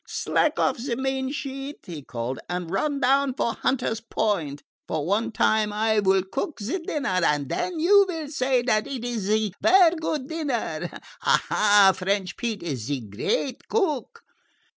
"Slack 0.07 0.57
off 0.57 0.79
ze 0.79 0.95
main 0.95 1.31
sheet," 1.31 1.81
he 1.85 2.01
called 2.01 2.39
out, 2.39 2.45
"and 2.55 2.71
run 2.71 2.99
down 2.99 3.35
for 3.35 3.53
Hunter's 3.53 4.01
Point. 4.01 4.63
For 4.87 5.05
one 5.05 5.31
time 5.31 5.71
I 5.71 5.99
will 5.99 6.23
cook 6.23 6.59
ze 6.59 6.79
dinner, 6.79 7.19
and 7.23 7.47
den 7.47 7.79
you 7.79 8.07
will 8.09 8.27
say 8.29 8.63
dat 8.63 8.87
it 8.87 9.05
is 9.05 9.21
ze 9.25 9.53
vaire 9.61 9.91
good 9.95 10.27
dinner. 10.27 10.89
Ah! 11.21 11.93
French 11.95 12.35
Pete 12.35 12.63
is 12.63 12.85
ze 12.85 13.01
great 13.01 13.67
cook!" 13.67 14.23